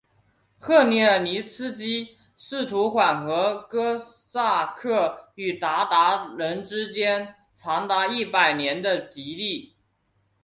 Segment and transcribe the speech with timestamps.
[0.57, 9.75] 赫梅尔尼茨基试图缓和哥萨克与鞑靼人之间长达一百年的敌意。